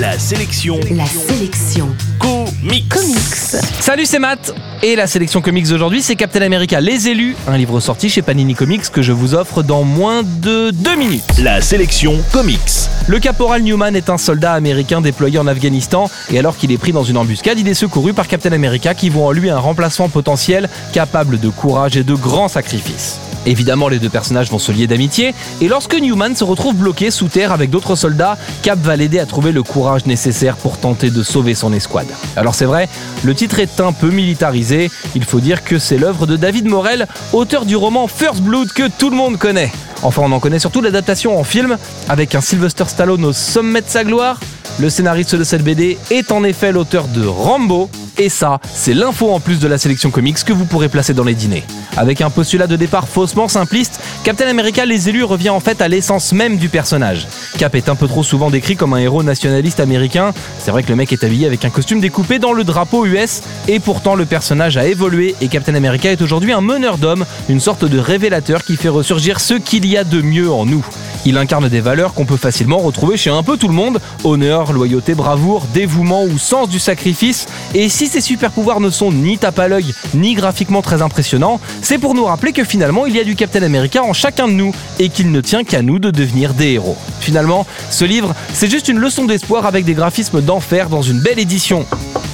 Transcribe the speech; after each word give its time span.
La 0.00 0.18
sélection 0.18 0.80
La 0.92 1.04
sélection 1.04 1.86
comics. 2.18 2.88
comics. 2.88 3.60
Salut, 3.80 4.06
c'est 4.06 4.18
Matt 4.18 4.54
Et 4.82 4.96
la 4.96 5.06
sélection 5.06 5.42
comics 5.42 5.68
d'aujourd'hui, 5.68 6.00
c'est 6.00 6.16
Captain 6.16 6.40
America 6.40 6.80
Les 6.80 7.08
Élus, 7.08 7.36
un 7.46 7.58
livre 7.58 7.80
sorti 7.80 8.08
chez 8.08 8.22
Panini 8.22 8.54
Comics 8.54 8.88
que 8.90 9.02
je 9.02 9.12
vous 9.12 9.34
offre 9.34 9.62
dans 9.62 9.82
moins 9.82 10.22
de 10.22 10.70
deux 10.70 10.96
minutes. 10.96 11.24
La 11.42 11.60
sélection 11.60 12.16
comics. 12.32 12.88
Le 13.08 13.18
caporal 13.18 13.60
Newman 13.60 13.94
est 13.94 14.08
un 14.08 14.16
soldat 14.16 14.54
américain 14.54 15.02
déployé 15.02 15.38
en 15.38 15.46
Afghanistan 15.46 16.10
et 16.32 16.38
alors 16.38 16.56
qu'il 16.56 16.72
est 16.72 16.78
pris 16.78 16.92
dans 16.92 17.04
une 17.04 17.18
embuscade, 17.18 17.58
il 17.58 17.68
est 17.68 17.74
secouru 17.74 18.14
par 18.14 18.26
Captain 18.26 18.52
America 18.52 18.94
qui 18.94 19.10
voit 19.10 19.26
en 19.26 19.32
lui 19.32 19.50
un 19.50 19.58
remplacement 19.58 20.08
potentiel 20.08 20.70
capable 20.94 21.38
de 21.38 21.50
courage 21.50 21.98
et 21.98 22.04
de 22.04 22.14
grands 22.14 22.48
sacrifices. 22.48 23.18
Évidemment, 23.50 23.88
les 23.88 23.98
deux 23.98 24.08
personnages 24.08 24.48
vont 24.48 24.60
se 24.60 24.70
lier 24.70 24.86
d'amitié, 24.86 25.34
et 25.60 25.66
lorsque 25.66 25.96
Newman 25.96 26.36
se 26.36 26.44
retrouve 26.44 26.76
bloqué 26.76 27.10
sous 27.10 27.26
terre 27.26 27.50
avec 27.50 27.68
d'autres 27.68 27.96
soldats, 27.96 28.38
Cap 28.62 28.78
va 28.78 28.94
l'aider 28.94 29.18
à 29.18 29.26
trouver 29.26 29.50
le 29.50 29.64
courage 29.64 30.06
nécessaire 30.06 30.54
pour 30.54 30.78
tenter 30.78 31.10
de 31.10 31.24
sauver 31.24 31.56
son 31.56 31.72
escouade. 31.72 32.06
Alors 32.36 32.54
c'est 32.54 32.64
vrai, 32.64 32.88
le 33.24 33.34
titre 33.34 33.58
est 33.58 33.80
un 33.80 33.90
peu 33.90 34.10
militarisé, 34.10 34.88
il 35.16 35.24
faut 35.24 35.40
dire 35.40 35.64
que 35.64 35.80
c'est 35.80 35.98
l'œuvre 35.98 36.28
de 36.28 36.36
David 36.36 36.66
Morel, 36.66 37.08
auteur 37.32 37.64
du 37.64 37.74
roman 37.74 38.06
First 38.06 38.40
Blood 38.40 38.68
que 38.72 38.88
tout 38.88 39.10
le 39.10 39.16
monde 39.16 39.36
connaît. 39.36 39.72
Enfin, 40.04 40.22
on 40.24 40.30
en 40.30 40.38
connaît 40.38 40.60
surtout 40.60 40.80
l'adaptation 40.80 41.36
en 41.36 41.42
film, 41.42 41.76
avec 42.08 42.36
un 42.36 42.40
Sylvester 42.40 42.84
Stallone 42.86 43.24
au 43.24 43.32
sommet 43.32 43.80
de 43.80 43.88
sa 43.88 44.04
gloire. 44.04 44.38
Le 44.78 44.88
scénariste 44.88 45.34
de 45.34 45.42
cette 45.42 45.64
BD 45.64 45.98
est 46.12 46.30
en 46.30 46.44
effet 46.44 46.70
l'auteur 46.70 47.08
de 47.08 47.26
Rambo, 47.26 47.90
et 48.20 48.28
ça, 48.28 48.60
c'est 48.74 48.92
l'info 48.92 49.32
en 49.32 49.40
plus 49.40 49.60
de 49.60 49.66
la 49.66 49.78
sélection 49.78 50.10
comics 50.10 50.44
que 50.44 50.52
vous 50.52 50.66
pourrez 50.66 50.90
placer 50.90 51.14
dans 51.14 51.24
les 51.24 51.32
dîners. 51.32 51.64
Avec 51.96 52.20
un 52.20 52.28
postulat 52.28 52.66
de 52.66 52.76
départ 52.76 53.08
faussement 53.08 53.48
simpliste, 53.48 53.98
Captain 54.24 54.46
America 54.46 54.84
Les 54.84 55.08
Élus 55.08 55.24
revient 55.24 55.48
en 55.48 55.58
fait 55.58 55.80
à 55.80 55.88
l'essence 55.88 56.34
même 56.34 56.58
du 56.58 56.68
personnage. 56.68 57.26
Cap 57.56 57.74
est 57.74 57.88
un 57.88 57.94
peu 57.94 58.06
trop 58.08 58.22
souvent 58.22 58.50
décrit 58.50 58.76
comme 58.76 58.92
un 58.92 58.98
héros 58.98 59.22
nationaliste 59.22 59.80
américain. 59.80 60.34
C'est 60.58 60.70
vrai 60.70 60.82
que 60.82 60.90
le 60.90 60.96
mec 60.96 61.10
est 61.14 61.24
habillé 61.24 61.46
avec 61.46 61.64
un 61.64 61.70
costume 61.70 62.00
découpé 62.00 62.38
dans 62.38 62.52
le 62.52 62.62
drapeau 62.62 63.06
US, 63.06 63.40
et 63.68 63.80
pourtant 63.80 64.14
le 64.14 64.26
personnage 64.26 64.76
a 64.76 64.86
évolué 64.86 65.34
et 65.40 65.48
Captain 65.48 65.74
America 65.74 66.12
est 66.12 66.20
aujourd'hui 66.20 66.52
un 66.52 66.60
meneur 66.60 66.98
d'hommes, 66.98 67.24
une 67.48 67.60
sorte 67.60 67.86
de 67.86 67.98
révélateur 67.98 68.64
qui 68.64 68.76
fait 68.76 68.90
ressurgir 68.90 69.40
ce 69.40 69.54
qu'il 69.54 69.86
y 69.86 69.96
a 69.96 70.04
de 70.04 70.20
mieux 70.20 70.50
en 70.50 70.66
nous. 70.66 70.84
Il 71.26 71.36
incarne 71.36 71.68
des 71.68 71.80
valeurs 71.80 72.14
qu'on 72.14 72.24
peut 72.24 72.36
facilement 72.36 72.78
retrouver 72.78 73.16
chez 73.16 73.30
un 73.30 73.42
peu 73.42 73.56
tout 73.56 73.68
le 73.68 73.74
monde 73.74 74.00
honneur, 74.24 74.72
loyauté, 74.72 75.14
bravoure, 75.14 75.64
dévouement 75.74 76.24
ou 76.24 76.38
sens 76.38 76.68
du 76.68 76.78
sacrifice. 76.78 77.46
Et 77.74 77.88
si 77.88 78.06
ces 78.06 78.20
super 78.20 78.50
pouvoirs 78.50 78.80
ne 78.80 78.90
sont 78.90 79.12
ni 79.12 79.38
tape 79.38 79.60
l'œil, 79.68 79.94
ni 80.14 80.34
graphiquement 80.34 80.82
très 80.82 81.02
impressionnants, 81.02 81.60
c'est 81.82 81.98
pour 81.98 82.14
nous 82.14 82.24
rappeler 82.24 82.52
que 82.52 82.64
finalement 82.64 83.06
il 83.06 83.16
y 83.16 83.20
a 83.20 83.24
du 83.24 83.36
Captain 83.36 83.62
America 83.62 84.02
en 84.02 84.12
chacun 84.12 84.48
de 84.48 84.52
nous 84.52 84.74
et 84.98 85.08
qu'il 85.08 85.30
ne 85.30 85.40
tient 85.40 85.64
qu'à 85.64 85.82
nous 85.82 85.98
de 85.98 86.10
devenir 86.10 86.54
des 86.54 86.72
héros. 86.72 86.96
Finalement, 87.20 87.66
ce 87.90 88.04
livre, 88.04 88.34
c'est 88.52 88.70
juste 88.70 88.88
une 88.88 88.98
leçon 88.98 89.26
d'espoir 89.26 89.66
avec 89.66 89.84
des 89.84 89.94
graphismes 89.94 90.40
d'enfer 90.40 90.88
dans 90.88 91.02
une 91.02 91.20
belle 91.20 91.38
édition 91.38 91.86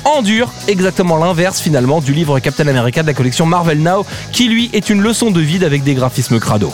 en 0.07 0.23
dur, 0.23 0.53
exactement 0.69 1.17
l'inverse 1.17 1.61
finalement 1.61 2.01
du 2.01 2.15
livre 2.15 2.39
Captain 2.39 2.69
America 2.69 3.03
de 3.03 3.09
la 3.09 3.15
collection 3.15 3.45
Marvel 3.45 3.81
Now, 3.81 4.07
qui 4.33 4.49
lui 4.49 4.71
est 4.73 4.89
une 4.89 5.03
leçon 5.03 5.33
de 5.33 5.41
vide 5.41 5.65
avec 5.65 5.83
des 5.83 5.95
graphismes 5.95 6.39
crado. 6.39 6.73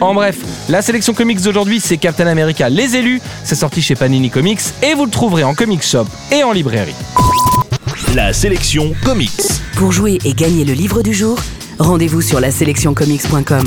En 0.00 0.14
bref, 0.14 0.38
la 0.68 0.80
sélection 0.80 1.12
comics 1.12 1.40
d'aujourd'hui, 1.40 1.80
c'est 1.80 1.96
Captain 1.96 2.26
America 2.28 2.68
Les 2.68 2.94
Élus, 2.94 3.20
c'est 3.42 3.56
sorti 3.56 3.82
chez 3.82 3.96
Panini 3.96 4.30
Comics 4.30 4.60
et 4.82 4.94
vous 4.94 5.04
le 5.04 5.10
trouverez 5.10 5.42
en 5.42 5.54
comic 5.54 5.82
shop 5.82 6.06
et 6.30 6.44
en 6.44 6.52
librairie. 6.52 6.94
La 8.14 8.32
sélection 8.32 8.94
comics. 9.04 9.30
Pour 9.76 9.90
jouer 9.90 10.18
et 10.24 10.34
gagner 10.34 10.64
le 10.64 10.72
livre 10.72 11.02
du 11.02 11.12
jour, 11.12 11.38
rendez-vous 11.78 12.22
sur 12.22 12.40
la 12.40 12.52
sélectioncomics.com. 12.52 13.64